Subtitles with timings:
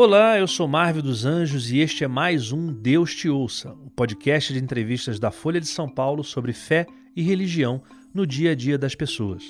[0.00, 3.86] Olá, eu sou Marvel dos Anjos e este é mais um Deus Te Ouça, o
[3.86, 6.86] um podcast de entrevistas da Folha de São Paulo sobre fé
[7.16, 7.82] e religião
[8.14, 9.42] no dia a dia das pessoas.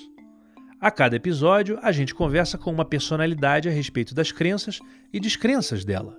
[0.81, 4.81] A cada episódio, a gente conversa com uma personalidade a respeito das crenças
[5.13, 6.17] e descrenças dela.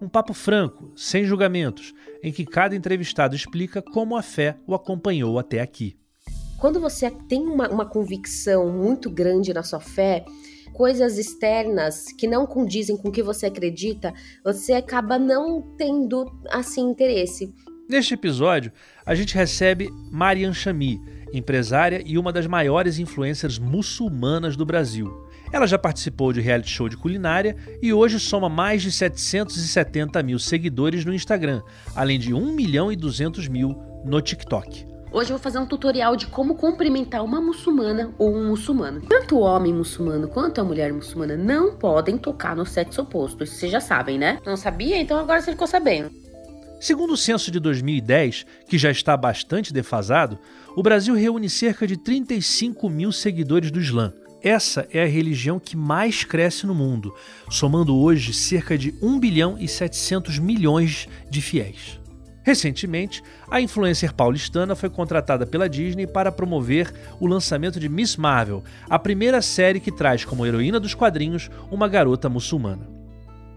[0.00, 5.38] Um papo franco, sem julgamentos, em que cada entrevistado explica como a fé o acompanhou
[5.38, 5.98] até aqui.
[6.56, 10.24] Quando você tem uma, uma convicção muito grande na sua fé,
[10.76, 14.12] coisas externas que não condizem com o que você acredita,
[14.44, 17.50] você acaba não tendo assim interesse.
[17.88, 18.70] Neste episódio,
[19.04, 21.00] a gente recebe Marian Chami,
[21.32, 25.10] empresária e uma das maiores influencers muçulmanas do Brasil.
[25.50, 30.38] Ela já participou de reality show de culinária e hoje soma mais de 770 mil
[30.38, 31.62] seguidores no Instagram,
[31.94, 34.95] além de 1 milhão e 200 mil no TikTok.
[35.16, 39.00] Hoje eu vou fazer um tutorial de como cumprimentar uma muçulmana ou um muçulmano.
[39.00, 43.42] Tanto o homem muçulmano quanto a mulher muçulmana não podem tocar no sexo oposto.
[43.42, 44.38] Isso vocês já sabem, né?
[44.44, 45.00] Não sabia?
[45.00, 46.10] Então agora você ficou sabendo.
[46.78, 50.38] Segundo o censo de 2010, que já está bastante defasado,
[50.76, 54.12] o Brasil reúne cerca de 35 mil seguidores do Islã.
[54.42, 57.14] Essa é a religião que mais cresce no mundo,
[57.48, 62.04] somando hoje cerca de 1 bilhão e 700 milhões de fiéis.
[62.46, 68.62] Recentemente, a influencer paulistana foi contratada pela Disney para promover o lançamento de Miss Marvel,
[68.88, 72.88] a primeira série que traz como heroína dos quadrinhos uma garota muçulmana.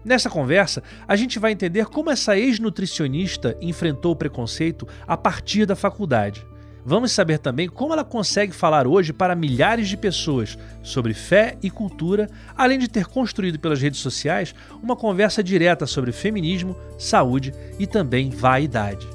[0.04, 5.76] Nessa conversa, a gente vai entender como essa ex-nutricionista enfrentou o preconceito a partir da
[5.76, 6.44] faculdade.
[6.84, 11.70] Vamos saber também como ela consegue falar hoje para milhares de pessoas sobre fé e
[11.70, 17.86] cultura, além de ter construído pelas redes sociais uma conversa direta sobre feminismo, saúde e
[17.86, 19.06] também vaidade.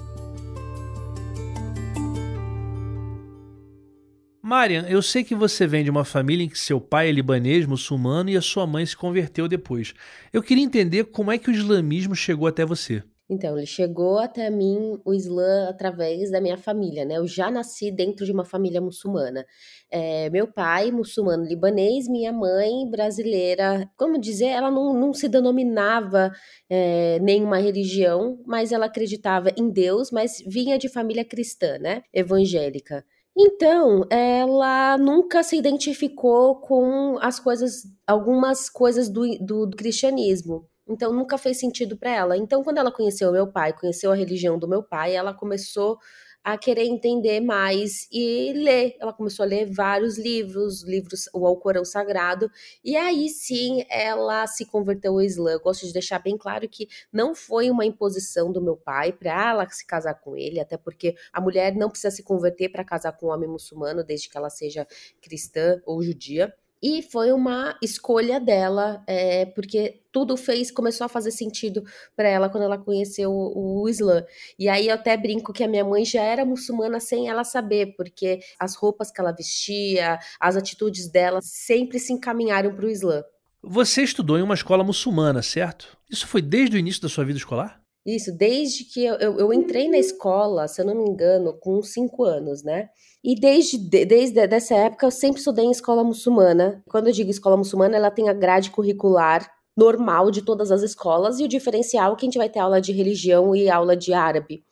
[4.47, 7.65] Marian, eu sei que você vem de uma família em que seu pai é libanês,
[7.65, 9.95] muçulmano e a sua mãe se converteu depois.
[10.31, 13.01] Eu queria entender como é que o islamismo chegou até você.
[13.27, 17.17] Então, ele chegou até mim, o Islã, através da minha família, né?
[17.17, 19.43] Eu já nasci dentro de uma família muçulmana.
[19.89, 23.89] É, meu pai, muçulmano libanês, minha mãe, brasileira.
[23.97, 26.31] Como dizer, ela não, não se denominava
[26.69, 32.03] é, nenhuma religião, mas ela acreditava em Deus, mas vinha de família cristã, né?
[32.13, 33.03] Evangélica.
[33.37, 40.69] Então, ela nunca se identificou com as coisas, algumas coisas do, do, do cristianismo.
[40.87, 42.37] Então nunca fez sentido para ela.
[42.37, 45.97] Então quando ela conheceu meu pai, conheceu a religião do meu pai, ela começou
[46.45, 48.95] a querer entender mais e ler.
[48.99, 52.51] Ela começou a ler vários livros, livros, o Alcorão Sagrado,
[52.83, 55.53] e aí sim ela se converteu ao Islã.
[55.53, 59.49] Eu gosto de deixar bem claro que não foi uma imposição do meu pai para
[59.49, 63.13] ela se casar com ele, até porque a mulher não precisa se converter para casar
[63.13, 64.85] com um homem muçulmano, desde que ela seja
[65.19, 66.53] cristã ou judia.
[66.87, 71.83] E foi uma escolha dela, é, porque tudo fez, começou a fazer sentido
[72.15, 74.23] para ela quando ela conheceu o, o Islã.
[74.59, 77.95] E aí eu até brinco que a minha mãe já era muçulmana sem ela saber,
[77.97, 83.23] porque as roupas que ela vestia, as atitudes dela sempre se encaminharam para o Islã.
[83.63, 85.97] Você estudou em uma escola muçulmana, certo?
[86.07, 87.81] Isso foi desde o início da sua vida escolar?
[88.05, 91.81] Isso, desde que eu, eu, eu, entrei na escola, se eu não me engano, com
[91.81, 92.89] cinco anos, né?
[93.23, 96.83] E desde, desde essa época eu sempre estudei em escola muçulmana.
[96.87, 101.39] Quando eu digo escola muçulmana, ela tem a grade curricular normal de todas as escolas
[101.39, 104.13] e o diferencial é que a gente vai ter aula de religião e aula de
[104.13, 104.63] árabe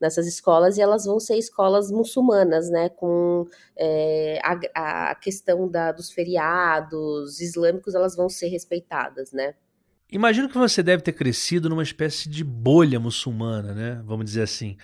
[0.00, 5.92] nessas escolas e elas vão ser escolas muçulmanas, né, com é, a, a, questão da,
[5.92, 9.54] dos feriados islâmicos, elas vão ser respeitadas, né.
[10.12, 14.02] Imagino que você deve ter crescido numa espécie de bolha muçulmana, né?
[14.04, 14.76] Vamos dizer assim.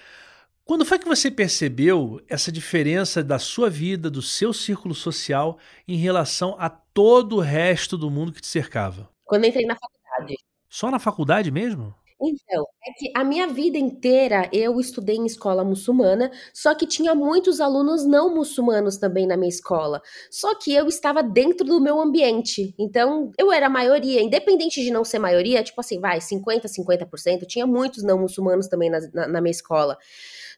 [0.65, 5.97] Quando foi que você percebeu essa diferença da sua vida, do seu círculo social, em
[5.97, 9.11] relação a todo o resto do mundo que te cercava?
[9.25, 10.39] Quando entrei na faculdade.
[10.67, 11.95] Só na faculdade mesmo?
[12.21, 17.15] Então, é que a minha vida inteira eu estudei em escola muçulmana, só que tinha
[17.15, 20.03] muitos alunos não muçulmanos também na minha escola.
[20.29, 22.75] Só que eu estava dentro do meu ambiente.
[22.77, 27.67] Então, eu era maioria, independente de não ser maioria, tipo assim, vai, 50, 50%, tinha
[27.67, 29.97] muitos não muçulmanos também na, na, na minha escola.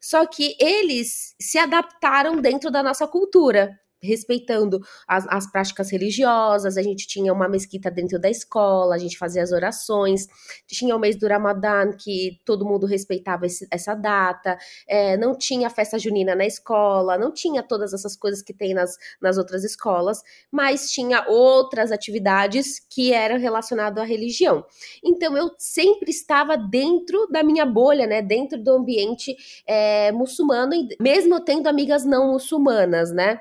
[0.01, 6.83] Só que eles se adaptaram dentro da nossa cultura respeitando as, as, práticas religiosas, a
[6.83, 10.27] gente tinha uma mesquita dentro da escola, a gente fazia as orações,
[10.67, 14.59] tinha o mês do Ramadã, que todo mundo respeitava esse, essa data,
[14.89, 18.97] é, não tinha festa junina na escola, não tinha todas essas coisas que tem nas,
[19.21, 24.65] nas outras escolas, mas tinha outras atividades que eram relacionadas à religião.
[25.05, 29.37] Então eu sempre estava dentro da minha bolha, né, dentro do ambiente
[29.67, 33.41] é, muçulmano, mesmo tendo amigas não muçulmanas, né,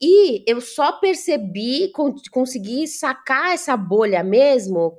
[0.00, 1.92] e eu só percebi,
[2.30, 4.98] consegui sacar essa bolha mesmo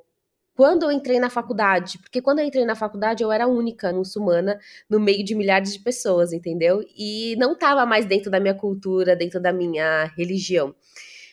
[0.56, 4.60] quando eu entrei na faculdade, porque quando eu entrei na faculdade eu era única muçulmana
[4.88, 6.86] no meio de milhares de pessoas, entendeu?
[6.96, 10.76] E não estava mais dentro da minha cultura, dentro da minha religião.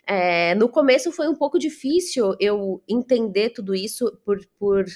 [0.06, 4.86] É, no começo foi um pouco difícil eu entender tudo isso por, por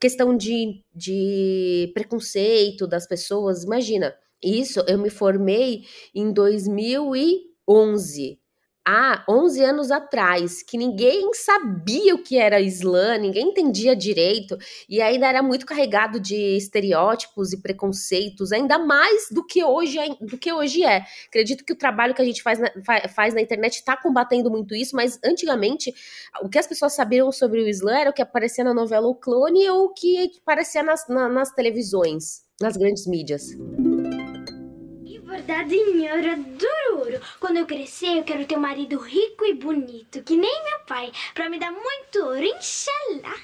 [0.00, 3.64] questão de, de preconceito das pessoas.
[3.64, 5.84] Imagina, isso eu me formei
[6.14, 6.32] em
[7.66, 8.44] 2011
[8.86, 14.58] há 11 anos atrás, que ninguém sabia o que era Islã, ninguém entendia direito,
[14.88, 20.08] e ainda era muito carregado de estereótipos e preconceitos, ainda mais do que hoje é,
[20.20, 21.04] do que hoje é.
[21.26, 22.70] Acredito que o trabalho que a gente faz na,
[23.08, 25.92] faz na internet está combatendo muito isso, mas antigamente
[26.42, 29.14] o que as pessoas sabiam sobre o Islã era o que aparecia na novela O
[29.14, 33.54] Clone ou o que aparecia nas, na, nas televisões, nas grandes mídias
[35.44, 40.36] verdade, eu adoro Quando eu crescer, eu quero ter um marido rico e bonito, que
[40.36, 43.36] nem meu pai, para me dar muito ouro, inshallah.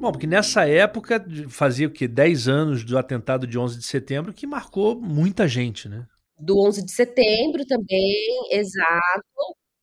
[0.00, 2.06] Bom, porque nessa época, fazia o quê?
[2.06, 6.06] 10 anos do atentado de 11 de setembro, que marcou muita gente, né?
[6.38, 9.24] Do 11 de setembro também, exato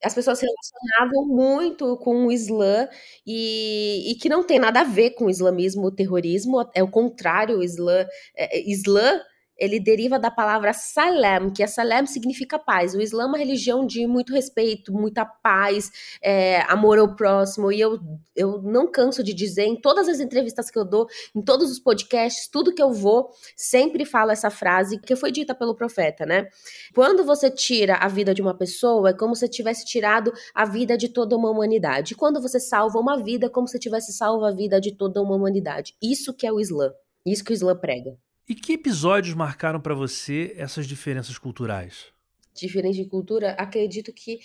[0.04, 2.88] as pessoas se relacionavam muito com o Islã
[3.26, 6.90] e, e, que não tem nada a ver com o islamismo, o terrorismo, é o
[6.90, 9.22] contrário, o Islã, é Islã
[9.62, 12.96] ele deriva da palavra salam, que é salam significa paz.
[12.96, 17.72] O Islã é uma religião de muito respeito, muita paz, é, amor ao próximo.
[17.72, 18.00] E eu,
[18.36, 21.06] eu não canso de dizer em todas as entrevistas que eu dou,
[21.36, 25.54] em todos os podcasts, tudo que eu vou, sempre falo essa frase que foi dita
[25.54, 26.48] pelo profeta, né?
[26.96, 30.98] Quando você tira a vida de uma pessoa, é como se tivesse tirado a vida
[30.98, 32.16] de toda uma humanidade.
[32.16, 35.36] Quando você salva uma vida, é como se tivesse salvo a vida de toda uma
[35.36, 35.96] humanidade.
[36.02, 36.92] Isso que é o Islã.
[37.24, 38.18] Isso que o Islã prega.
[38.48, 42.08] E que episódios marcaram para você essas diferenças culturais?
[42.54, 44.40] Diferente de cultura, acredito que,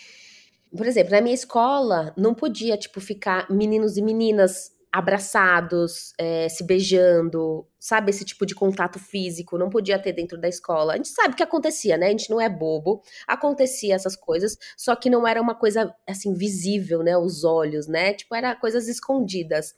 [0.76, 6.64] por exemplo, na minha escola não podia tipo ficar meninos e meninas abraçados, é, se
[6.64, 10.94] beijando, sabe, esse tipo de contato físico, não podia ter dentro da escola.
[10.94, 12.06] A gente sabe que acontecia, né?
[12.06, 16.32] A gente não é bobo, acontecia essas coisas, só que não era uma coisa, assim,
[16.32, 17.16] visível, né?
[17.16, 18.14] Os olhos, né?
[18.14, 19.74] Tipo, era coisas escondidas.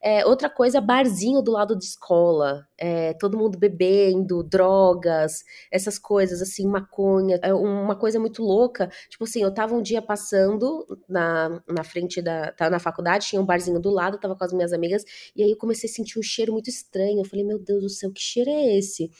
[0.00, 6.40] É, outra coisa, barzinho do lado de escola, é, todo mundo bebendo, drogas, essas coisas,
[6.40, 8.88] assim, maconha, é uma coisa muito louca.
[9.08, 12.52] Tipo assim, eu tava um dia passando na, na frente da.
[12.52, 15.04] Tava na faculdade, tinha um barzinho do lado, tava com as minhas amigas,
[15.34, 17.20] e aí eu comecei a sentir um cheiro muito estranho.
[17.20, 19.10] Eu falei, meu Deus do céu, que cheiro é esse?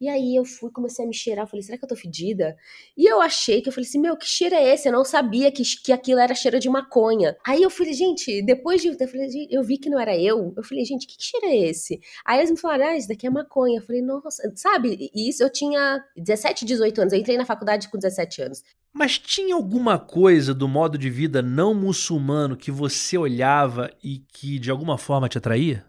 [0.00, 2.56] E aí eu fui, comecei a me cheirar, falei, será que eu tô fedida?
[2.96, 4.88] E eu achei que eu falei assim, meu, que cheiro é esse?
[4.88, 7.36] Eu não sabia que, que aquilo era cheiro de maconha.
[7.46, 10.64] Aí eu falei, gente, depois de eu falei, eu vi que não era eu, eu
[10.64, 12.00] falei, gente, que, que cheiro é esse?
[12.24, 13.78] Aí eles me falaram, ah, isso daqui é maconha.
[13.78, 15.10] Eu falei, nossa, sabe?
[15.14, 18.62] E isso eu tinha 17, 18 anos, eu entrei na faculdade com 17 anos.
[18.94, 24.56] Mas tinha alguma coisa do modo de vida não muçulmano que você olhava e que
[24.60, 25.84] de alguma forma te atraía?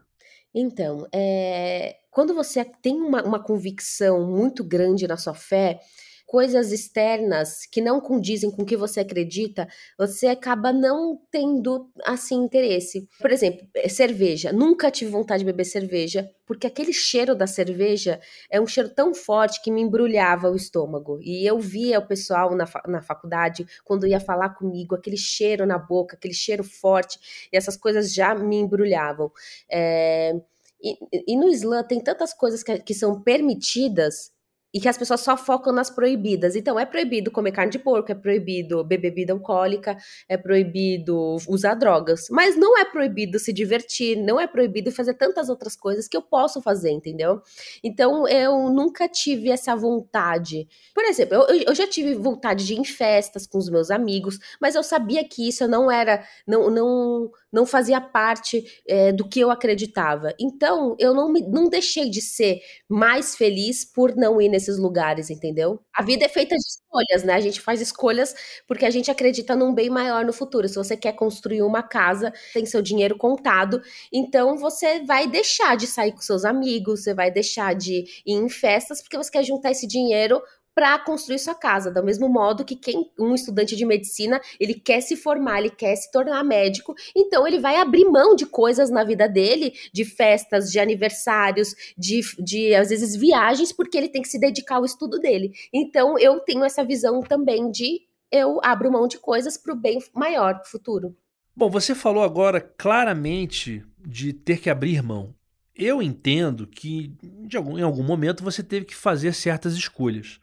[0.52, 5.80] Então, é, quando você tem uma, uma convicção muito grande na sua fé,
[6.26, 9.68] coisas externas que não condizem com o que você acredita,
[9.98, 13.08] você acaba não tendo assim interesse.
[13.20, 14.52] Por exemplo, é, cerveja.
[14.52, 18.20] Nunca tive vontade de beber cerveja, porque aquele cheiro da cerveja
[18.50, 21.20] é um cheiro tão forte que me embrulhava o estômago.
[21.22, 25.78] E eu via o pessoal na, na faculdade, quando ia falar comigo, aquele cheiro na
[25.78, 27.20] boca, aquele cheiro forte,
[27.52, 29.32] e essas coisas já me embrulhavam.
[29.70, 30.34] É,
[30.82, 30.98] e,
[31.34, 34.35] e, no Islã tem tantas coisas que, que são permitidas
[34.76, 36.54] e que as pessoas só focam nas proibidas.
[36.54, 39.96] Então, é proibido comer carne de porco, é proibido beber bebida alcoólica,
[40.28, 42.26] é proibido usar drogas.
[42.30, 46.22] Mas não é proibido se divertir, não é proibido fazer tantas outras coisas que eu
[46.22, 47.42] posso fazer, entendeu?
[47.82, 50.68] Então, eu nunca tive essa vontade.
[50.94, 54.38] Por exemplo, eu, eu já tive vontade de ir em festas com os meus amigos,
[54.60, 59.40] mas eu sabia que isso não era, não, não, não fazia parte é, do que
[59.40, 60.34] eu acreditava.
[60.38, 62.60] Então, eu não, me, não deixei de ser
[62.90, 65.80] mais feliz por não ir nesse nesses lugares, entendeu?
[65.94, 67.34] A vida é feita de escolhas, né?
[67.34, 68.34] A gente faz escolhas
[68.68, 70.68] porque a gente acredita num bem maior no futuro.
[70.68, 73.82] Se você quer construir uma casa, tem seu dinheiro contado,
[74.12, 78.50] então você vai deixar de sair com seus amigos, você vai deixar de ir em
[78.50, 80.42] festas porque você quer juntar esse dinheiro
[80.76, 85.00] para construir sua casa, do mesmo modo que quem um estudante de medicina, ele quer
[85.00, 89.06] se formar, ele quer se tornar médico, então ele vai abrir mão de coisas na
[89.06, 94.28] vida dele, de festas, de aniversários, de, de às vezes viagens, porque ele tem que
[94.28, 95.54] se dedicar ao estudo dele.
[95.74, 100.00] Então eu tenho essa visão também de eu abro mão de coisas para o bem
[100.14, 101.16] maior futuro.
[101.56, 105.34] Bom, você falou agora claramente de ter que abrir mão.
[105.74, 107.14] Eu entendo que
[107.56, 110.40] algum, em algum momento você teve que fazer certas escolhas.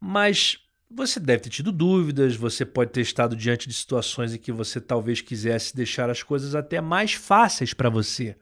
[0.00, 4.52] Mas Você deve ter tido dúvidas, você pode ter estado diante de situações em que
[4.52, 8.36] você talvez quisesse deixar as coisas até mais fáceis para você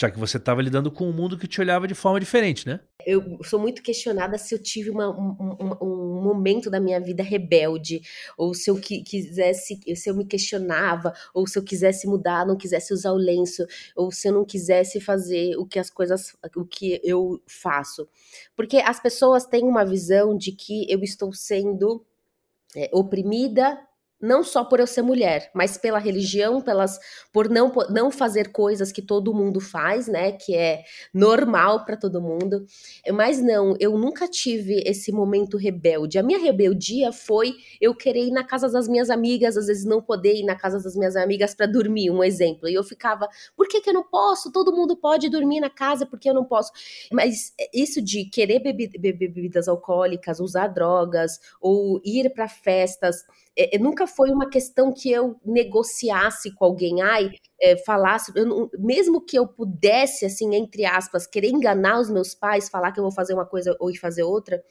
[0.00, 2.80] já que você estava lidando com um mundo que te olhava de forma diferente, né?
[3.04, 7.22] Eu sou muito questionada se eu tive uma, um, um, um, momento da minha vida
[7.22, 8.00] rebelde,
[8.36, 12.94] ou se eu quisesse, se eu me questionava, ou se eu quisesse mudar, não quisesse
[12.94, 16.98] usar o lenço, ou se eu não quisesse fazer o que as coisas, o que
[17.04, 18.08] eu faço.
[18.56, 22.02] Porque as pessoas têm uma visão de que eu estou sendo
[22.74, 23.78] é, oprimida
[24.20, 26.98] não só por eu ser mulher, mas pela religião, pelas
[27.32, 32.20] por não, não fazer coisas que todo mundo faz, né, que é normal para todo
[32.20, 32.64] mundo.
[33.12, 36.18] Mas não, eu nunca tive esse momento rebelde.
[36.18, 40.02] A minha rebeldia foi eu querer ir na casa das minhas amigas, às vezes não
[40.02, 42.68] poder ir na casa das minhas amigas para dormir, um exemplo.
[42.68, 44.52] E eu ficava, por que, que eu não posso?
[44.52, 46.72] Todo mundo pode dormir na casa, porque eu não posso?
[47.12, 53.24] Mas isso de querer beber bebidas alcoólicas, usar drogas ou ir para festas,
[53.74, 59.20] é, nunca foi uma questão que eu negociasse com alguém, ai, é, falasse, eu, mesmo
[59.20, 63.12] que eu pudesse, assim, entre aspas, querer enganar os meus pais, falar que eu vou
[63.12, 64.62] fazer uma coisa ou fazer outra,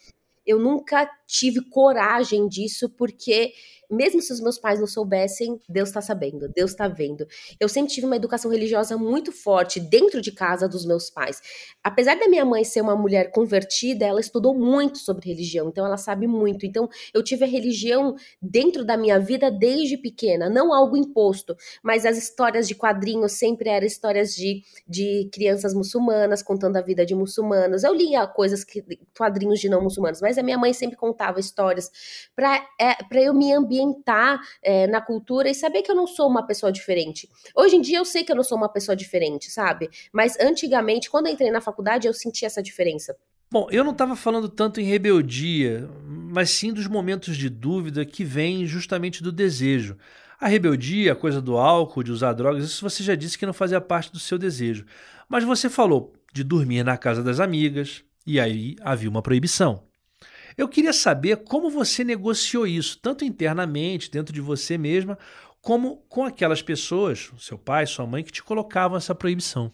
[0.46, 3.52] eu nunca tive coragem disso, porque
[3.90, 7.26] mesmo se os meus pais não soubessem, Deus está sabendo, Deus está vendo.
[7.58, 11.40] Eu sempre tive uma educação religiosa muito forte dentro de casa dos meus pais.
[11.82, 15.96] Apesar da minha mãe ser uma mulher convertida, ela estudou muito sobre religião, então ela
[15.96, 16.64] sabe muito.
[16.64, 22.06] Então eu tive a religião dentro da minha vida desde pequena, não algo imposto, mas
[22.06, 27.14] as histórias de quadrinhos sempre eram histórias de, de crianças muçulmanas contando a vida de
[27.14, 27.82] muçulmanos.
[27.82, 28.84] Eu lia coisas que
[29.16, 31.90] quadrinhos de não muçulmanos, mas a minha mãe sempre contava histórias
[32.36, 36.28] para é, eu me ambientar ambientar é, na cultura e saber que eu não sou
[36.28, 37.28] uma pessoa diferente.
[37.54, 39.90] Hoje em dia eu sei que eu não sou uma pessoa diferente, sabe?
[40.12, 43.16] Mas antigamente, quando eu entrei na faculdade, eu senti essa diferença.
[43.52, 48.22] Bom, eu não estava falando tanto em rebeldia, mas sim dos momentos de dúvida que
[48.22, 49.96] vêm justamente do desejo.
[50.38, 53.52] A rebeldia, a coisa do álcool, de usar drogas, isso você já disse que não
[53.52, 54.86] fazia parte do seu desejo.
[55.28, 59.89] Mas você falou de dormir na casa das amigas, e aí havia uma proibição.
[60.56, 65.18] Eu queria saber como você negociou isso, tanto internamente, dentro de você mesma,
[65.60, 69.70] como com aquelas pessoas, seu pai, sua mãe, que te colocavam essa proibição.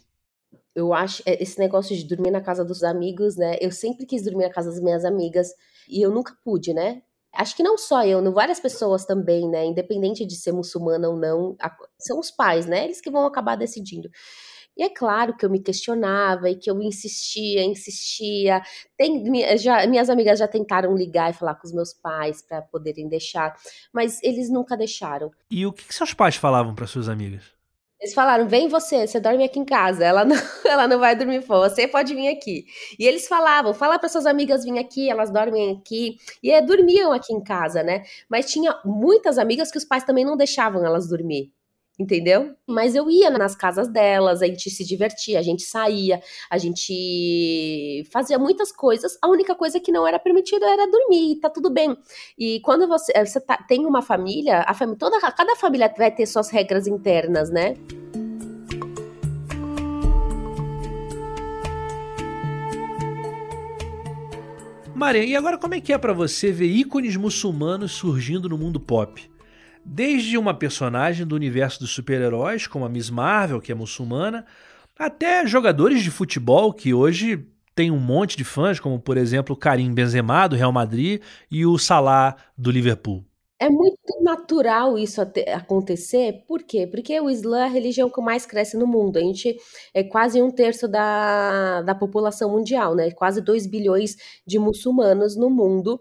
[0.75, 3.57] Eu acho é, esse negócio de dormir na casa dos amigos, né?
[3.61, 5.49] Eu sempre quis dormir na casa das minhas amigas
[5.89, 7.03] e eu nunca pude, né?
[7.33, 9.65] Acho que não só eu, várias pessoas também, né?
[9.65, 11.57] Independente de ser muçulmana ou não,
[11.99, 12.85] são os pais, né?
[12.85, 14.11] Eles que vão acabar decidindo.
[14.77, 18.63] E é claro que eu me questionava e que eu insistia, insistia.
[18.97, 19.25] Tem,
[19.57, 23.57] já, minhas amigas já tentaram ligar e falar com os meus pais para poderem deixar,
[23.93, 25.31] mas eles nunca deixaram.
[25.51, 27.57] E o que, que seus pais falavam para suas amigas?
[27.99, 30.05] Eles falaram: vem você, você dorme aqui em casa.
[30.05, 32.67] Ela não, ela não vai dormir fora, você pode vir aqui.
[32.99, 36.19] E eles falavam: fala para suas amigas vir aqui, elas dormem aqui.
[36.43, 38.03] E é, dormiam aqui em casa, né?
[38.29, 41.56] Mas tinha muitas amigas que os pais também não deixavam elas dormir
[41.99, 42.55] entendeu?
[42.67, 48.05] Mas eu ia nas casas delas, a gente se divertia, a gente saía, a gente
[48.13, 49.19] fazia muitas coisas.
[49.23, 51.97] A única coisa que não era permitido era dormir, tá tudo bem.
[52.39, 56.11] E quando você, eh, você tá, tem uma família, a família toda, cada família vai
[56.11, 57.75] ter suas regras internas, né?
[64.95, 68.81] Maria, e agora como é que é para você ver ícones muçulmanos surgindo no mundo
[68.81, 69.36] pop?
[69.89, 74.45] Desde uma personagem do universo dos super-heróis, como a Miss Marvel, que é muçulmana,
[74.99, 79.59] até jogadores de futebol que hoje tem um monte de fãs, como por exemplo o
[79.59, 83.25] Karim Benzema do Real Madrid e o Salah do Liverpool.
[83.59, 85.23] É muito natural isso
[85.55, 86.87] acontecer, por quê?
[86.87, 89.19] Porque o Islã é a religião que mais cresce no mundo.
[89.19, 89.57] A gente
[89.95, 93.11] é quase um terço da, da população mundial, né?
[93.13, 96.01] Quase 2 bilhões de muçulmanos no mundo.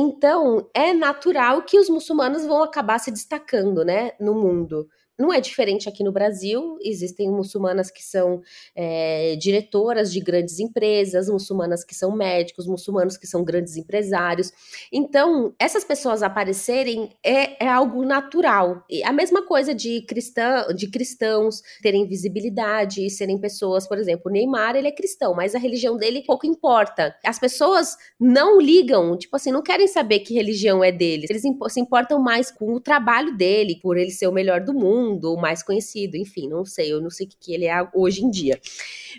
[0.00, 4.88] Então, é natural que os muçulmanos vão acabar se destacando, né, no mundo.
[5.18, 8.40] Não é diferente aqui no Brasil, existem muçulmanas que são
[8.72, 14.52] é, diretoras de grandes empresas, muçulmanas que são médicos, muçulmanos que são grandes empresários.
[14.92, 18.84] Então, essas pessoas aparecerem é, é algo natural.
[18.88, 24.30] E a mesma coisa de, cristã, de cristãos terem visibilidade e serem pessoas, por exemplo,
[24.30, 27.12] o Neymar, ele é cristão, mas a religião dele pouco importa.
[27.24, 31.26] As pessoas não ligam, tipo assim, não querem saber que religião é dele.
[31.28, 35.07] Eles se importam mais com o trabalho dele, por ele ser o melhor do mundo
[35.08, 37.88] mundo, o mais conhecido, enfim, não sei, eu não sei o que, que ele é
[37.94, 38.60] hoje em dia.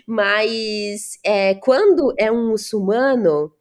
[0.06, 3.52] Mas é, quando é um muçulmano,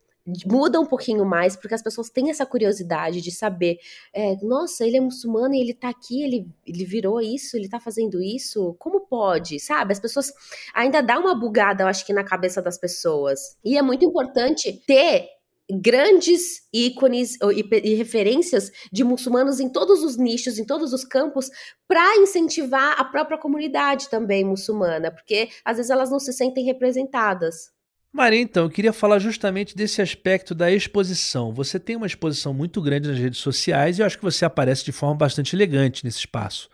[0.46, 3.80] muda um pouquinho mais, porque as pessoas têm essa curiosidade de saber,
[4.14, 7.80] é, nossa, ele é muçulmano e ele tá aqui, ele, ele virou isso, ele tá
[7.80, 9.92] fazendo isso, como pode, sabe?
[9.92, 10.32] As pessoas
[10.74, 13.58] ainda dá uma bugada, eu acho que na cabeça das pessoas.
[13.64, 15.28] E é muito importante ter
[15.70, 21.50] grandes ícones e, referências de muçulmanos em todos os nichos, em todos os campos,
[21.88, 27.72] para incentivar a própria comunidade também muçulmana, porque às vezes elas não se sentem representadas.
[28.12, 31.54] Maria, então, eu queria falar justamente desse aspecto da exposição.
[31.54, 34.84] Você tem uma exposição muito grande nas redes sociais e eu acho que você aparece
[34.84, 36.70] de forma bastante elegante nesse espaço.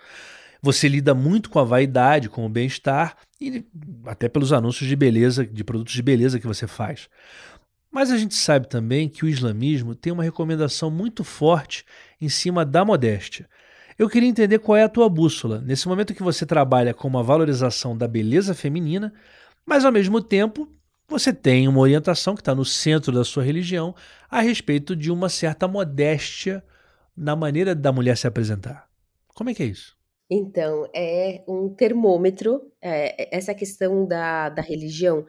[0.62, 3.66] Você lida muito com a vaidade, com o bem-estar e
[4.06, 7.10] até pelos anúncios de beleza, de produtos de beleza que você faz.
[7.96, 11.86] Mas a gente sabe também que o islamismo tem uma recomendação muito forte
[12.20, 13.48] em cima da modéstia.
[13.98, 17.24] Eu queria entender qual é a tua bússola, nesse momento que você trabalha com uma
[17.24, 19.14] valorização da beleza feminina,
[19.66, 20.70] mas ao mesmo tempo
[21.08, 23.96] você tem uma orientação que está no centro da sua religião
[24.30, 26.62] a respeito de uma certa modéstia
[27.16, 28.90] na maneira da mulher se apresentar.
[29.34, 29.96] Como é que é isso?
[30.30, 35.26] Então, é um termômetro, é, essa questão da, da religião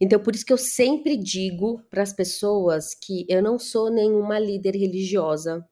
[0.00, 4.38] então, por isso que eu sempre digo para as pessoas que eu não sou nenhuma
[4.38, 5.62] líder religiosa,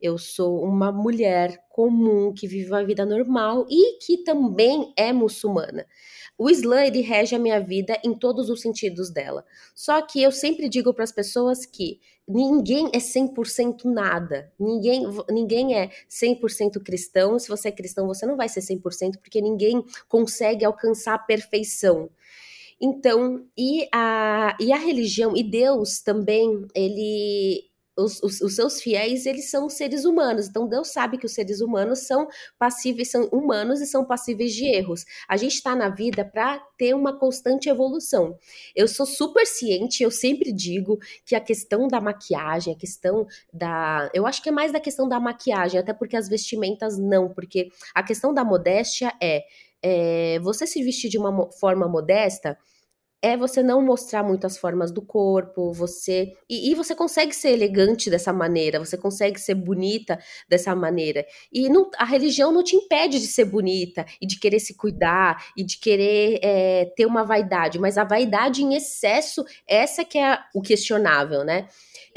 [0.00, 5.86] eu sou uma mulher comum que vive uma vida normal e que também é muçulmana.
[6.38, 9.44] O Islã ele rege a minha vida em todos os sentidos dela.
[9.74, 14.52] Só que eu sempre digo para as pessoas que ninguém é 100% nada.
[14.58, 17.38] Ninguém, ninguém é 100% cristão.
[17.40, 22.08] Se você é cristão, você não vai ser 100% porque ninguém consegue alcançar a perfeição.
[22.80, 27.67] Então, e a, e a religião e Deus também, ele
[27.98, 30.48] os, os, os, seus fiéis, eles são seres humanos.
[30.48, 32.28] Então, Deus sabe que os seres humanos são
[32.58, 35.04] passíveis, são humanos e são passíveis de erros.
[35.28, 38.38] A gente está na vida para ter uma constante evolução.
[38.74, 44.08] Eu sou super ciente, eu sempre digo que a questão da maquiagem, a questão da.
[44.14, 47.68] Eu acho que é mais da questão da maquiagem, até porque as vestimentas não, porque
[47.94, 49.44] a questão da modéstia é
[49.82, 52.58] é, você se vestir de uma forma modesta
[53.20, 58.08] é você não mostrar muitas formas do corpo, você e, e, você consegue ser elegante
[58.08, 61.26] dessa maneira, você consegue ser bonita dessa maneira.
[61.52, 65.44] E não, a religião não te impede de ser bonita e de querer se cuidar
[65.56, 70.38] e de querer é, ter uma vaidade, mas a vaidade em excesso, essa que é
[70.54, 71.68] o questionável, né?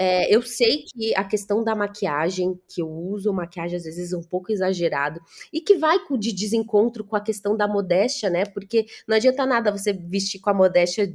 [0.04, 4.24] É, eu sei que a questão da maquiagem, que eu uso maquiagem às vezes um
[4.24, 5.22] pouco exagerado,
[5.54, 8.46] e que vai de desencontro com a questão da modéstia, né?
[8.46, 11.08] Porque não adianta nada você vestir com a modéstia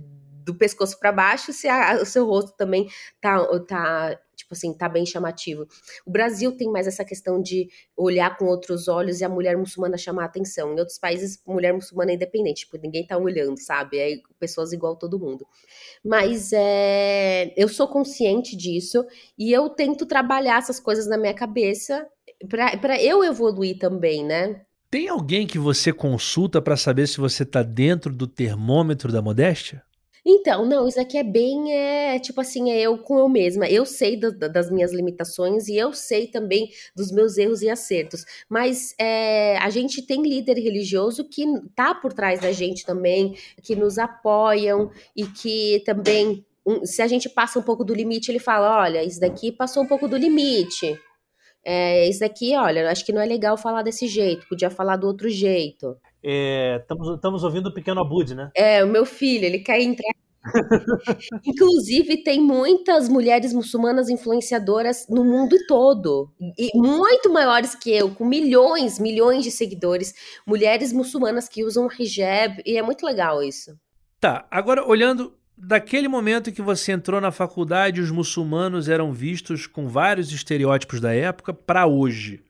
[0.45, 2.87] do pescoço para baixo se a, o seu rosto também
[3.21, 5.67] tá, tá tipo assim, tá bem chamativo.
[6.07, 9.99] O Brasil tem mais essa questão de olhar com outros olhos e a mulher muçulmana
[9.99, 10.73] chamar a atenção.
[10.73, 13.99] Em outros países, mulher muçulmana é independente, tipo, ninguém tá olhando, sabe?
[13.99, 15.47] É pessoas igual todo mundo.
[16.05, 19.05] Mas é, eu sou consciente disso
[19.37, 22.07] e eu tento trabalhar essas coisas na minha cabeça
[22.49, 24.63] para eu evoluir também, né?
[24.89, 29.83] Tem alguém que você consulta para saber se você tá dentro do termômetro da modéstia?
[30.29, 33.69] Então, não, isso aqui é bem, é, tipo assim, é eu com eu mesma.
[33.69, 38.25] Eu sei do, das minhas limitações e eu sei também dos meus erros e acertos.
[38.49, 43.77] Mas é, a gente tem líder religioso que tá por trás da gente também, que
[43.77, 48.41] nos apoiam e que também, um, se a gente passa um pouco do limite, ele
[48.41, 50.99] fala: olha, isso daqui passou um pouco do limite.
[51.65, 55.07] É, isso daqui, olha, acho que não é legal falar desse jeito, podia falar do
[55.07, 55.97] outro jeito.
[56.27, 58.51] Estamos é, ouvindo o pequeno Abud, né?
[58.55, 60.13] É, o meu filho, ele quer entrar
[61.45, 68.25] Inclusive, tem muitas mulheres muçulmanas influenciadoras no mundo todo, e muito maiores que eu, com
[68.25, 70.15] milhões, milhões de seguidores,
[70.47, 73.77] mulheres muçulmanas que usam hijab, e é muito legal isso.
[74.21, 79.89] Tá, agora olhando daquele momento que você entrou na faculdade, os muçulmanos eram vistos com
[79.89, 82.43] vários estereótipos da época para hoje.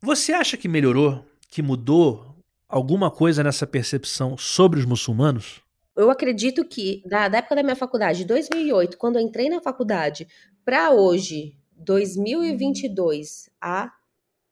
[0.00, 2.35] Você acha que melhorou, que mudou
[2.68, 5.62] alguma coisa nessa percepção sobre os muçulmanos?
[5.96, 10.28] Eu acredito que da, da época da minha faculdade, 2008, quando eu entrei na faculdade,
[10.64, 13.90] para hoje, 2022, há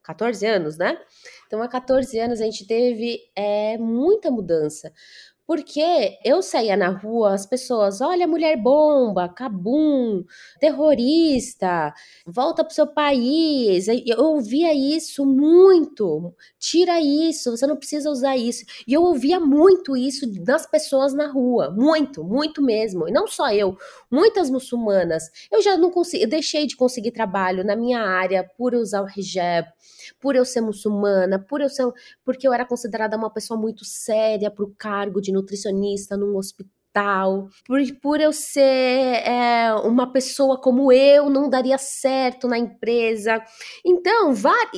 [0.02, 0.98] 14 anos, né?
[1.46, 4.92] Então, há 14 anos a gente teve é, muita mudança.
[5.46, 10.24] Porque eu saía na rua, as pessoas, olha, mulher bomba, cabum,
[10.58, 11.92] terrorista,
[12.26, 13.86] volta pro seu país.
[13.88, 16.34] Eu ouvia isso muito.
[16.58, 18.64] Tira isso, você não precisa usar isso.
[18.88, 23.06] E eu ouvia muito isso das pessoas na rua, muito, muito mesmo.
[23.06, 23.76] E não só eu,
[24.10, 25.24] muitas muçulmanas.
[25.52, 29.68] Eu já não consegui, deixei de conseguir trabalho na minha área por usar o hijab,
[30.18, 31.86] por eu ser muçulmana, por eu ser,
[32.24, 37.48] porque eu era considerada uma pessoa muito séria pro cargo de nutricionista num hospital tal,
[37.66, 43.42] por, por eu ser é, uma pessoa como eu, não daria certo na empresa.
[43.84, 44.32] Então,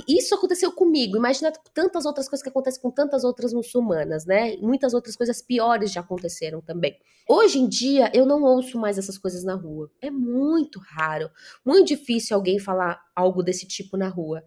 [0.08, 1.18] isso aconteceu comigo.
[1.18, 4.56] Imagina tantas outras coisas que acontecem com tantas outras muçulmanas, né?
[4.56, 6.96] Muitas outras coisas piores já aconteceram também.
[7.28, 9.90] Hoje em dia, eu não ouço mais essas coisas na rua.
[10.00, 11.28] É muito raro,
[11.64, 14.42] muito difícil alguém falar algo desse tipo na rua.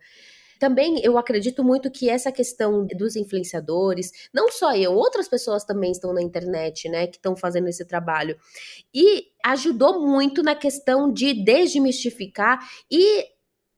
[0.59, 5.91] Também eu acredito muito que essa questão dos influenciadores, não só eu, outras pessoas também
[5.91, 8.37] estão na internet, né, que estão fazendo esse trabalho.
[8.93, 12.59] E ajudou muito na questão de desmistificar
[12.91, 13.25] e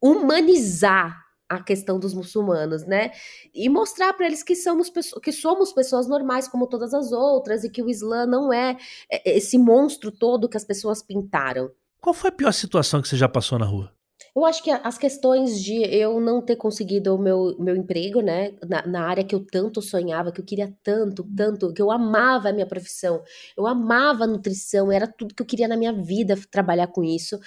[0.02, 3.12] humanizar a questão dos muçulmanos, né?
[3.54, 4.90] E mostrar para eles que somos,
[5.22, 8.78] que somos pessoas normais como todas as outras e que o Islã não é,
[9.12, 11.70] é esse monstro todo que as pessoas pintaram.
[12.00, 13.94] Qual foi a pior situação que você já passou na rua?
[14.34, 18.54] Eu acho que as questões de eu não ter conseguido o meu, meu emprego, né,
[18.66, 22.48] na, na, área que eu tanto sonhava, que eu queria tanto, tanto, que eu amava
[22.48, 23.22] a minha profissão,
[23.58, 27.38] eu amava a nutrição, era tudo que eu queria na minha vida trabalhar com isso.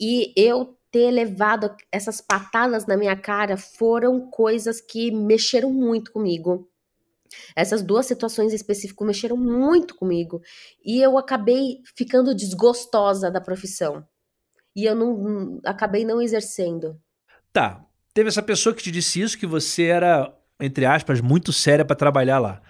[0.00, 6.66] E eu ter levado essas patadas na minha cara foram coisas que mexeram muito comigo.
[7.54, 10.40] Essas duas situações específicas mexeram muito comigo.
[10.84, 14.06] E eu acabei ficando desgostosa da profissão
[14.74, 16.98] e eu não acabei não exercendo.
[17.52, 17.84] Tá.
[18.14, 21.96] Teve essa pessoa que te disse isso, que você era, entre aspas, muito séria para
[21.96, 22.60] trabalhar lá.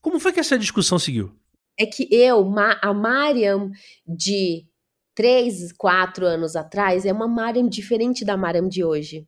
[0.00, 1.34] Como foi que essa discussão seguiu?
[1.78, 2.46] É que eu,
[2.82, 3.70] a Mariam
[4.06, 4.66] de
[5.14, 9.26] três, quatro anos atrás, é uma Mariam diferente da Mariam de hoje.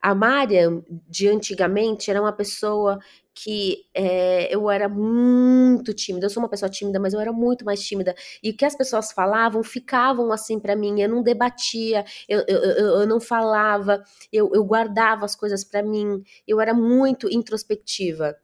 [0.00, 2.98] A Mariam de antigamente era uma pessoa
[3.34, 6.26] que é, eu era muito tímida.
[6.26, 8.14] Eu sou uma pessoa tímida, mas eu era muito mais tímida.
[8.42, 11.00] E o que as pessoas falavam ficavam assim para mim.
[11.00, 15.82] Eu não debatia, eu, eu, eu, eu não falava, eu, eu guardava as coisas para
[15.82, 16.22] mim.
[16.46, 18.36] Eu era muito introspectiva.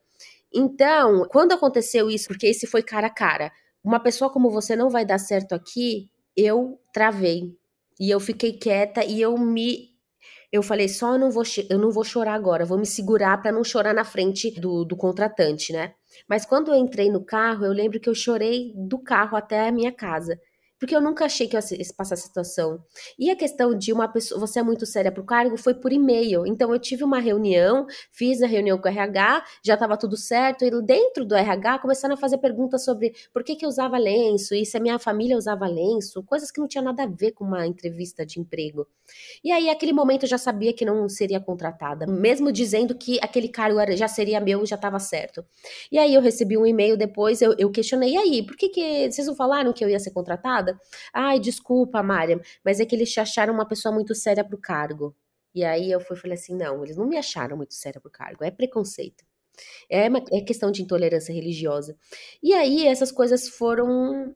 [0.53, 3.53] Então, quando aconteceu isso, porque esse foi cara a cara,
[3.85, 7.55] uma pessoa como você não vai dar certo aqui, eu travei.
[7.99, 9.96] E eu fiquei quieta e eu me
[10.57, 13.53] eu falei, só eu não vou, eu não vou chorar agora, vou me segurar para
[13.53, 15.95] não chorar na frente do, do contratante, né?
[16.29, 19.73] Mas quando eu entrei no carro, eu lembro que eu chorei do carro até a
[19.73, 20.39] minha casa
[20.79, 22.83] porque eu nunca achei que eu ia passar essa situação.
[23.19, 25.93] E a questão de uma pessoa, você é muito séria para o cargo, foi por
[25.93, 26.47] e-mail.
[26.47, 30.65] Então eu tive uma reunião, fiz a reunião com o RH, já estava tudo certo,
[30.65, 34.55] e dentro do RH começaram a fazer perguntas sobre por que, que eu usava lenço,
[34.55, 37.45] e se a minha família usava lenço, coisas que não tinha nada a ver com
[37.45, 38.87] uma entrevista de emprego.
[39.43, 43.49] E aí, naquele momento, eu já sabia que não seria contratada, mesmo dizendo que aquele
[43.49, 45.45] cargo já seria meu, já estava certo.
[45.91, 49.11] E aí eu recebi um e-mail depois, eu, eu questionei, e aí, por que, que
[49.11, 50.66] vocês não falaram que eu ia ser contratada?
[51.13, 55.15] Ai, desculpa, Mária, mas é que eles te acharam uma pessoa muito séria pro cargo.
[55.55, 58.45] E aí eu fui, falei assim: não, eles não me acharam muito séria pro cargo,
[58.45, 59.25] é preconceito.
[59.91, 61.97] É, uma, é questão de intolerância religiosa.
[62.43, 64.35] E aí essas coisas foram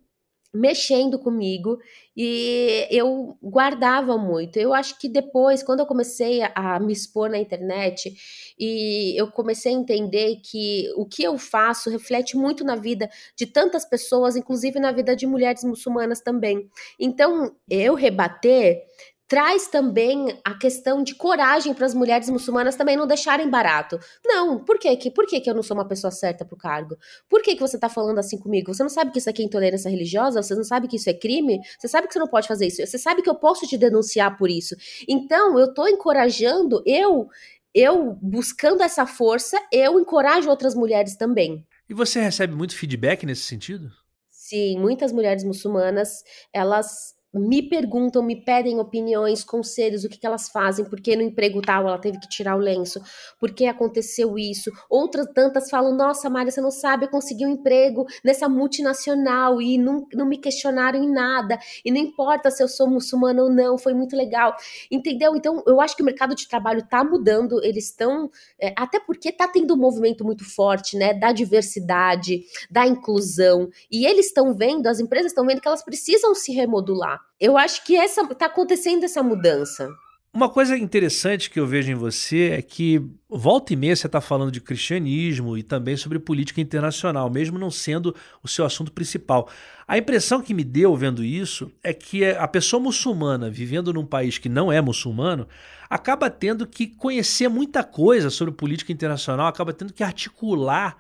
[0.53, 1.79] mexendo comigo
[2.17, 4.59] e eu guardava muito.
[4.59, 8.13] Eu acho que depois, quando eu comecei a, me expor na internet
[8.59, 13.47] e eu comecei a entender que o que eu faço reflete muito na vida de
[13.47, 16.69] tantas pessoas, inclusive na vida de mulheres muçulmanas também.
[16.99, 18.83] Então, eu rebater
[19.31, 23.97] traz também a questão de coragem para as mulheres muçulmanas também não deixarem barato.
[24.25, 24.97] Não, por quê?
[24.97, 26.97] Que, por que, que eu não sou uma pessoa certa para o cargo?
[27.29, 28.75] Por que, que você está falando assim comigo?
[28.75, 30.43] Você não sabe que isso aqui é intolerância religiosa?
[30.43, 31.61] Você não sabe que isso é crime?
[31.79, 32.85] Você sabe que você não pode fazer isso?
[32.85, 34.75] Você sabe que eu posso te denunciar por isso?
[35.09, 37.29] Então, eu estou encorajando, eu,
[37.73, 41.65] eu buscando essa força, eu encorajo outras mulheres também.
[41.89, 43.93] E você recebe muito feedback nesse sentido?
[44.29, 50.49] Sim, muitas mulheres muçulmanas, elas me perguntam, me pedem opiniões, conselhos, o que, que elas
[50.49, 53.01] fazem, porque no emprego tal ela teve que tirar o lenço,
[53.39, 54.71] por que aconteceu isso.
[54.89, 59.79] Outras tantas falam: Nossa, Maria, você não sabe, eu consegui um emprego nessa multinacional e
[59.79, 63.79] não, não me questionaram em nada, e não importa se eu sou muçulmana ou não,
[63.79, 64.55] foi muito legal.
[64.91, 65.37] Entendeu?
[65.37, 68.31] Então, eu acho que o mercado de trabalho está mudando, eles estão.
[68.59, 74.05] É, até porque está tendo um movimento muito forte, né, da diversidade, da inclusão, e
[74.05, 77.20] eles estão vendo, as empresas estão vendo que elas precisam se remodular.
[77.41, 79.89] Eu acho que essa tá acontecendo essa mudança.
[80.33, 84.21] Uma coisa interessante que eu vejo em você é que volta e meia você está
[84.21, 89.49] falando de cristianismo e também sobre política internacional, mesmo não sendo o seu assunto principal.
[89.89, 94.39] A impressão que me deu vendo isso é que a pessoa muçulmana vivendo num país
[94.39, 95.49] que não é muçulmano
[95.89, 100.97] acaba tendo que conhecer muita coisa sobre política internacional, acaba tendo que articular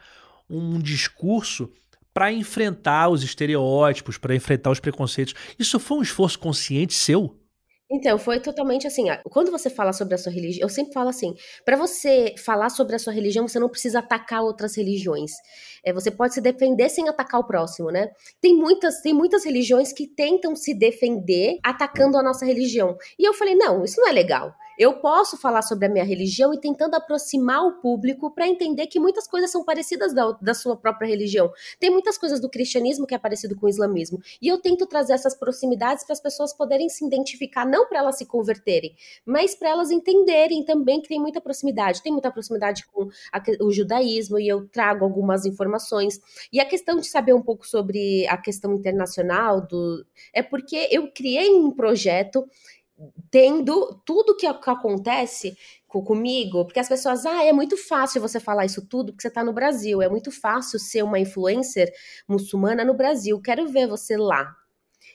[0.50, 1.70] um discurso
[2.12, 5.35] para enfrentar os estereótipos, para enfrentar os preconceitos.
[5.59, 7.37] Isso foi um esforço consciente seu?
[7.92, 9.07] Então, foi totalmente assim.
[9.25, 12.94] Quando você fala sobre a sua religião, eu sempre falo assim: para você falar sobre
[12.94, 15.33] a sua religião, você não precisa atacar outras religiões.
[15.85, 18.09] É, você pode se defender sem atacar o próximo, né?
[18.40, 22.96] Tem muitas, tem muitas religiões que tentam se defender atacando a nossa religião.
[23.18, 24.55] E eu falei: não, isso não é legal.
[24.80, 28.98] Eu posso falar sobre a minha religião e tentando aproximar o público para entender que
[28.98, 31.52] muitas coisas são parecidas da, da sua própria religião.
[31.78, 34.18] Tem muitas coisas do cristianismo que é parecido com o islamismo.
[34.40, 38.16] E eu tento trazer essas proximidades para as pessoas poderem se identificar, não para elas
[38.16, 42.02] se converterem, mas para elas entenderem também que tem muita proximidade.
[42.02, 46.18] Tem muita proximidade com a, o judaísmo e eu trago algumas informações.
[46.50, 51.12] E a questão de saber um pouco sobre a questão internacional do é porque eu
[51.12, 52.48] criei um projeto
[53.30, 58.86] tendo tudo que acontece comigo, porque as pessoas, ah, é muito fácil você falar isso
[58.86, 61.92] tudo porque você está no Brasil, é muito fácil ser uma influencer
[62.28, 64.54] muçulmana no Brasil, quero ver você lá.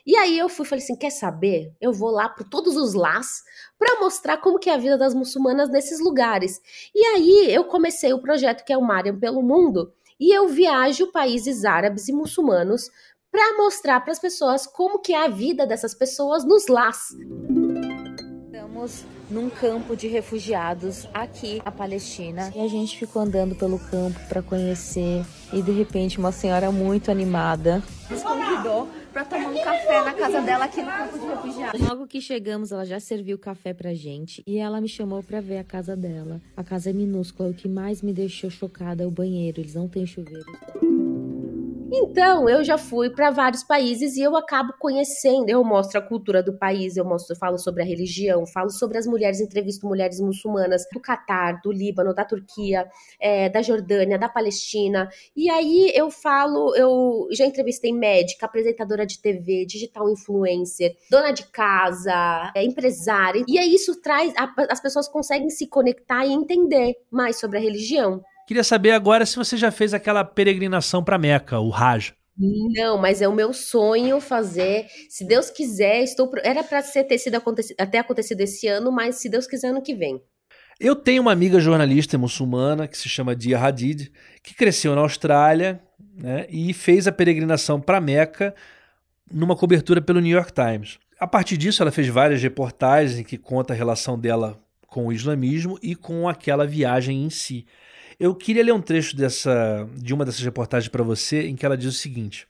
[0.06, 1.74] E aí eu fui falei assim, quer saber?
[1.82, 3.42] Eu vou lá por todos os lás
[3.78, 6.62] para mostrar como que é a vida das muçulmanas nesses lugares.
[6.94, 11.12] E aí eu comecei o projeto que é o Mariam pelo Mundo, e eu viajo
[11.12, 12.90] países árabes e muçulmanos
[13.36, 17.14] para mostrar para as pessoas como que é a vida dessas pessoas nos lás.
[18.46, 24.18] Estamos num campo de refugiados aqui na Palestina e a gente ficou andando pelo campo
[24.30, 30.04] para conhecer e de repente uma senhora muito animada nos convidou para tomar um café
[30.04, 31.82] na casa dela aqui no campo de refugiados.
[31.82, 35.58] Logo que chegamos, ela já serviu café pra gente e ela me chamou para ver
[35.58, 36.42] a casa dela.
[36.56, 39.88] A casa é minúscula, o que mais me deixou chocada é o banheiro, eles não
[39.88, 40.46] têm chuveiro.
[41.92, 46.42] Então, eu já fui para vários países e eu acabo conhecendo, eu mostro a cultura
[46.42, 50.20] do país, eu mostro, eu falo sobre a religião, falo sobre as mulheres, entrevisto mulheres
[50.20, 55.10] muçulmanas do Catar, do Líbano, da Turquia, é, da Jordânia, da Palestina.
[55.36, 61.46] E aí eu falo, eu já entrevistei médica, apresentadora de TV, digital influencer, dona de
[61.48, 63.44] casa, é, empresária.
[63.48, 67.62] E aí isso traz, a, as pessoas conseguem se conectar e entender mais sobre a
[67.62, 68.24] religião.
[68.48, 72.14] Queria saber agora se você já fez aquela peregrinação para Meca, o Hajj.
[72.38, 74.88] Não, mas é o meu sonho fazer.
[75.10, 79.30] Se Deus quiser, estou era para ter sido acontecido, até acontecido esse ano, mas se
[79.30, 80.22] Deus quiser ano que vem.
[80.78, 84.12] Eu tenho uma amiga jornalista muçulmana que se chama Dia Hadid,
[84.44, 85.82] que cresceu na Austrália
[86.14, 88.54] né, e fez a peregrinação para Meca
[89.32, 91.00] numa cobertura pelo New York Times.
[91.18, 95.14] A partir disso, ela fez várias reportagens em que conta a relação dela com o
[95.14, 97.66] islamismo e com aquela viagem em si.
[98.18, 101.78] Eu queria ler um trecho dessa, de uma dessas reportagens para você, em que ela
[101.78, 102.48] diz o seguinte: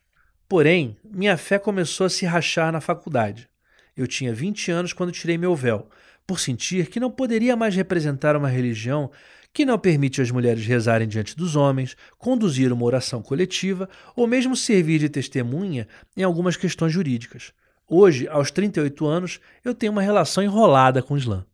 [0.48, 3.50] Porém, minha fé começou a se rachar na faculdade.
[3.98, 5.90] Eu tinha 20 anos quando tirei meu véu,
[6.28, 9.10] por sentir que não poderia mais representar uma religião
[9.52, 14.56] que não permite às mulheres rezarem diante dos homens, conduzir uma oração coletiva ou mesmo
[14.56, 17.54] servir de testemunha em algumas questões jurídicas.
[17.88, 21.46] Hoje, aos 38 anos, eu tenho uma relação enrolada com o Islã.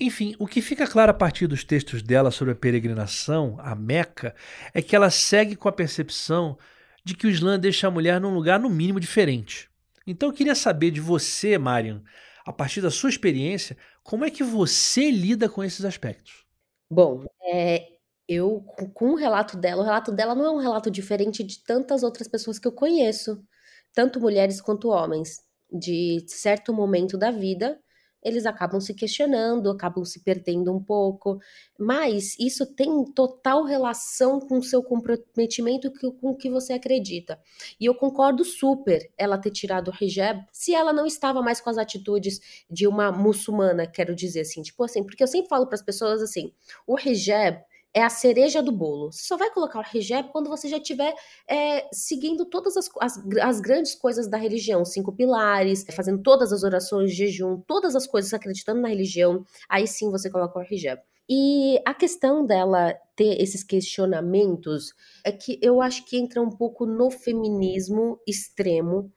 [0.00, 4.34] Enfim, o que fica claro a partir dos textos dela sobre a peregrinação a Meca
[4.72, 6.56] é que ela segue com a percepção
[7.04, 9.68] de que o Islã deixa a mulher num lugar no mínimo diferente.
[10.06, 12.02] Então eu queria saber de você, Mariam,
[12.46, 16.46] a partir da sua experiência, como é que você lida com esses aspectos?
[16.90, 17.86] Bom, é,
[18.26, 18.62] eu
[18.94, 22.26] com o relato dela, o relato dela não é um relato diferente de tantas outras
[22.26, 23.44] pessoas que eu conheço,
[23.92, 27.78] tanto mulheres quanto homens, de certo momento da vida
[28.22, 31.38] eles acabam se questionando, acabam se perdendo um pouco,
[31.78, 37.40] mas isso tem total relação com o seu comprometimento com o que você acredita.
[37.80, 41.70] E eu concordo super ela ter tirado o hijab se ela não estava mais com
[41.70, 45.74] as atitudes de uma muçulmana, quero dizer assim, tipo assim, porque eu sempre falo para
[45.74, 46.52] as pessoas assim,
[46.86, 49.10] o hijab é a cereja do bolo.
[49.10, 51.14] Você só vai colocar o hijab quando você já estiver
[51.48, 56.62] é, seguindo todas as, as, as, grandes coisas da religião, cinco pilares, fazendo todas as
[56.62, 61.02] orações, jejum, todas as coisas acreditando na religião, aí sim você coloca o hijab.
[61.28, 64.92] E a questão dela ter esses questionamentos
[65.24, 69.12] é que eu acho que entra um pouco no feminismo extremo,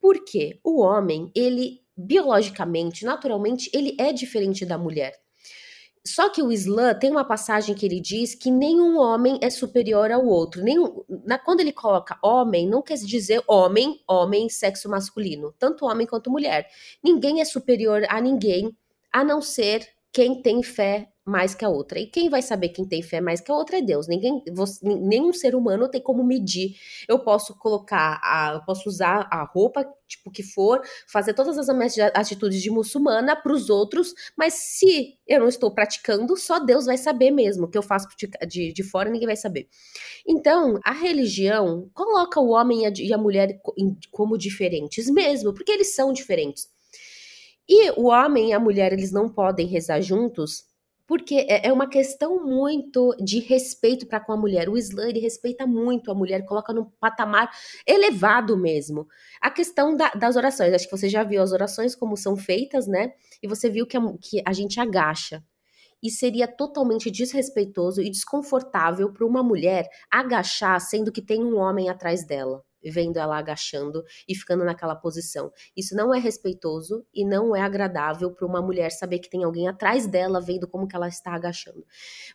[0.00, 5.20] porque o homem, ele biologicamente, naturalmente, ele é diferente da mulher.
[6.08, 10.10] Só que o Islã tem uma passagem que ele diz que nenhum homem é superior
[10.10, 10.62] ao outro.
[10.62, 16.06] Nenhum, na, quando ele coloca homem, não quer dizer homem, homem, sexo masculino, tanto homem
[16.06, 16.66] quanto mulher.
[17.02, 18.74] Ninguém é superior a ninguém,
[19.12, 22.00] a não ser quem tem fé mais que a outra.
[22.00, 24.08] E quem vai saber quem tem fé mais que a outra é Deus.
[24.08, 26.76] Ninguém, você, nenhum ser humano tem como medir.
[27.06, 31.68] Eu posso colocar, a, eu posso usar a roupa, tipo que for, fazer todas as
[32.14, 36.96] atitudes de muçulmana para os outros, mas se eu não estou praticando, só Deus vai
[36.96, 37.66] saber mesmo.
[37.66, 38.08] O que eu faço
[38.48, 39.68] de, de, fora, ninguém vai saber.
[40.26, 43.60] Então, a religião coloca o homem e a, e a mulher
[44.10, 46.77] como diferentes mesmo, porque eles são diferentes.
[47.68, 50.64] E o homem e a mulher, eles não podem rezar juntos,
[51.06, 54.68] porque é, é uma questão muito de respeito para com a mulher.
[54.70, 57.50] O Islã ele respeita muito a mulher, coloca num patamar
[57.86, 59.06] elevado mesmo.
[59.40, 62.86] A questão da, das orações, acho que você já viu as orações como são feitas,
[62.86, 63.12] né?
[63.42, 65.44] E você viu que a, que a gente agacha.
[66.02, 71.90] E seria totalmente desrespeitoso e desconfortável para uma mulher agachar, sendo que tem um homem
[71.90, 75.52] atrás dela vendo ela agachando e ficando naquela posição.
[75.76, 79.68] Isso não é respeitoso e não é agradável para uma mulher saber que tem alguém
[79.68, 81.84] atrás dela vendo como que ela está agachando.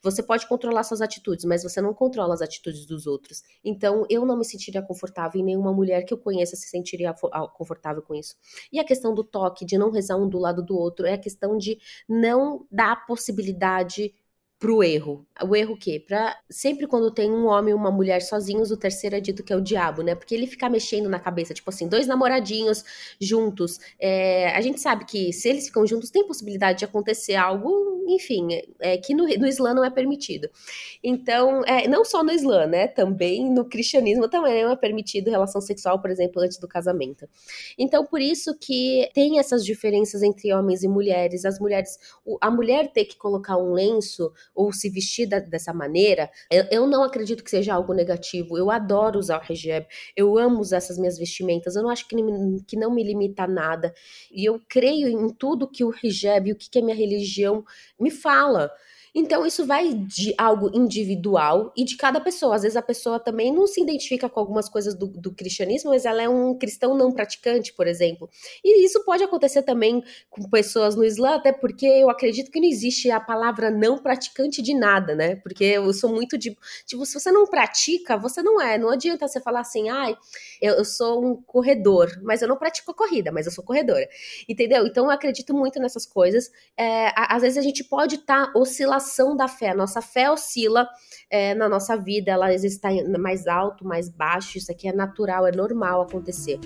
[0.02, 3.44] Você pode controlar suas atitudes, mas você não controla as atitudes dos outros.
[3.64, 7.14] Então, eu não me sentiria confortável e nenhuma mulher que eu conheça se sentiria
[7.54, 8.36] confortável com isso.
[8.72, 11.18] E a questão do toque, de não rezar um do lado do outro, é a
[11.18, 11.78] questão de
[12.08, 14.14] não dar possibilidade
[14.64, 15.28] pro erro.
[15.46, 16.00] O erro o quê?
[16.00, 19.52] Pra, sempre quando tem um homem e uma mulher sozinhos, o terceiro é dito que
[19.52, 20.16] é o diabo, né?
[20.16, 22.82] Porque ele fica mexendo na cabeça, tipo assim, dois namoradinhos
[23.20, 23.78] juntos.
[24.00, 28.48] É, a gente sabe que se eles ficam juntos, tem possibilidade de acontecer algo, enfim,
[28.80, 30.50] é, que no, no Islã não é permitido.
[31.04, 32.88] Então, é, não só no Islã, né?
[32.88, 37.28] Também no cristianismo também não é permitido relação sexual, por exemplo, antes do casamento.
[37.78, 41.44] Então, por isso que tem essas diferenças entre homens e mulheres.
[41.44, 42.00] As mulheres,
[42.40, 46.88] a mulher ter que colocar um lenço ou se vestir da, dessa maneira, eu, eu,
[46.88, 48.58] não acredito que seja algo negativo.
[48.58, 49.86] Eu adoro usar o hijab,
[50.16, 52.16] eu amo usar essas minhas vestimentas, eu não acho que,
[52.68, 53.94] que não me limita a nada.
[54.32, 57.64] E eu creio em tudo que o hijab, o que, que a minha religião
[58.00, 58.72] me fala.
[59.16, 62.56] Então, isso vai de algo individual e de cada pessoa.
[62.56, 66.06] Às vezes a pessoa também não se identifica com algumas coisas do, do cristianismo, mas
[66.06, 68.30] ela é um cristão não praticante, por exemplo.
[68.64, 72.68] E isso pode acontecer também com pessoas no Islã, até porque eu acredito que não
[72.68, 75.36] existe a palavra não praticante de nada, né?
[75.36, 76.58] Porque eu sou muito de.
[76.86, 78.78] Tipo, se você não pratica, você não é.
[78.78, 80.16] Não adianta você falar assim, ai,
[80.62, 84.08] eu, eu sou um corredor, mas eu não pratico a corrida, mas eu sou corredora.
[84.50, 84.88] Entendeu?
[84.88, 86.50] Então eu acredito muito nessas coisas.
[86.76, 89.70] É, às vezes a gente pode estar tá oscilando oscilação da fé.
[89.70, 90.88] A nossa fé oscila
[91.30, 92.90] é, na nossa vida, ela às vezes está
[93.20, 94.58] mais alto, mais baixo.
[94.58, 96.60] Isso aqui é natural, é normal acontecer.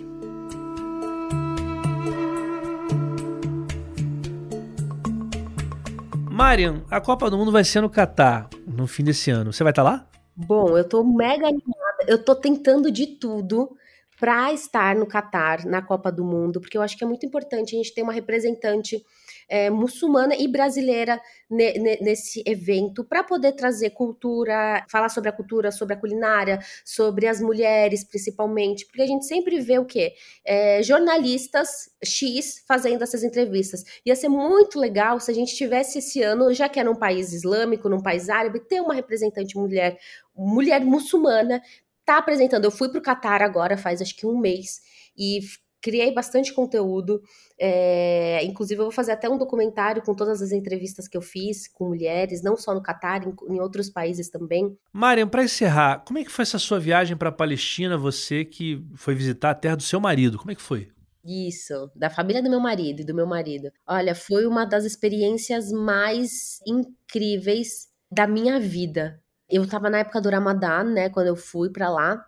[6.29, 9.51] Marian, a Copa do Mundo vai ser no Catar no fim desse ano.
[9.51, 10.07] Você vai estar tá lá?
[10.35, 12.05] Bom, eu tô mega animada.
[12.07, 13.75] Eu tô tentando de tudo
[14.19, 17.75] para estar no Catar na Copa do Mundo, porque eu acho que é muito importante
[17.75, 19.03] a gente ter uma representante
[19.47, 25.33] é, muçulmana e brasileira ne, ne, nesse evento para poder trazer cultura, falar sobre a
[25.33, 30.13] cultura, sobre a culinária, sobre as mulheres principalmente, porque a gente sempre vê o quê?
[30.45, 33.83] É, jornalistas X fazendo essas entrevistas.
[34.05, 37.33] Ia ser muito legal se a gente tivesse esse ano, já que é num país
[37.33, 39.97] islâmico, num país árabe, ter uma representante mulher,
[40.35, 41.61] mulher muçulmana,
[42.05, 42.65] tá apresentando.
[42.65, 44.81] Eu fui para o Catar agora, faz acho que um mês,
[45.17, 45.39] e
[45.81, 47.21] criei bastante conteúdo.
[47.59, 51.67] É, inclusive, eu vou fazer até um documentário com todas as entrevistas que eu fiz
[51.67, 54.77] com mulheres, não só no Catar, em, em outros países também.
[54.91, 57.97] Mariam, para encerrar, como é que foi essa sua viagem para a Palestina?
[57.97, 60.89] Você que foi visitar a terra do seu marido, como é que foi?
[61.25, 63.69] Isso, da família do meu marido e do meu marido.
[63.85, 69.21] Olha, foi uma das experiências mais incríveis da minha vida.
[69.49, 72.25] Eu estava na época do Ramadã, né, quando eu fui para lá.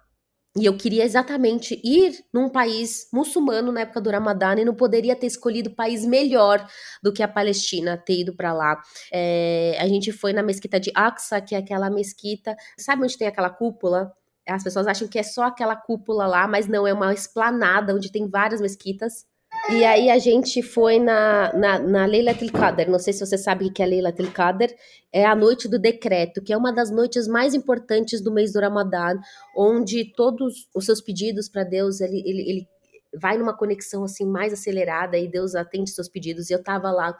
[0.59, 5.15] E eu queria exatamente ir num país muçulmano na época do Ramadã e não poderia
[5.15, 6.67] ter escolhido país melhor
[7.01, 8.81] do que a Palestina, ter ido para lá.
[9.09, 12.57] É, a gente foi na mesquita de Aqsa, que é aquela mesquita.
[12.77, 14.11] Sabe onde tem aquela cúpula?
[14.45, 18.11] As pessoas acham que é só aquela cúpula lá, mas não, é uma esplanada onde
[18.11, 19.28] tem várias mesquitas.
[19.71, 23.67] E aí a gente foi na, na, na Leila Tilkader, não sei se você sabe
[23.67, 24.75] o que é Leila Tilkader,
[25.13, 28.59] é a noite do decreto, que é uma das noites mais importantes do mês do
[28.59, 29.19] Ramadã,
[29.55, 32.67] onde todos os seus pedidos para Deus, ele, ele, ele
[33.13, 36.49] vai numa conexão assim mais acelerada e Deus atende seus pedidos.
[36.49, 37.15] E eu tava lá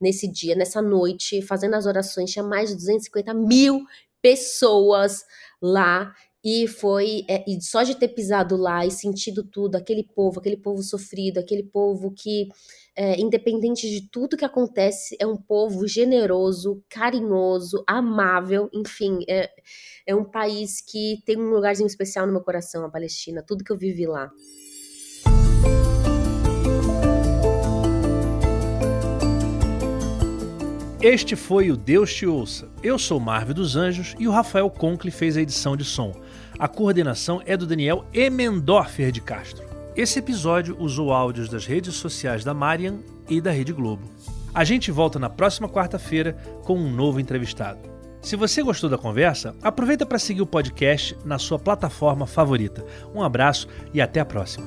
[0.00, 3.84] nesse dia, nessa noite, fazendo as orações, tinha mais de 250 mil
[4.22, 5.24] pessoas
[5.60, 10.40] lá e foi, é, e só de ter pisado lá e sentido tudo, aquele povo,
[10.40, 12.48] aquele povo sofrido, aquele povo que,
[12.96, 19.50] é, independente de tudo que acontece, é um povo generoso, carinhoso, amável, enfim, é,
[20.06, 23.72] é um país que tem um lugarzinho especial no meu coração, a Palestina, tudo que
[23.72, 24.30] eu vivi lá.
[31.02, 32.68] Este foi o Deus Te Ouça.
[32.82, 36.14] Eu sou Marvel dos Anjos e o Rafael Conkle fez a edição de som.
[36.58, 39.64] A coordenação é do Daniel Emendorfer de Castro.
[39.96, 42.98] Esse episódio usou áudios das redes sociais da Marian
[43.30, 44.10] e da Rede Globo.
[44.52, 46.34] A gente volta na próxima quarta-feira
[46.64, 47.80] com um novo entrevistado.
[48.20, 52.84] Se você gostou da conversa, aproveita para seguir o podcast na sua plataforma favorita.
[53.14, 54.66] Um abraço e até a próxima.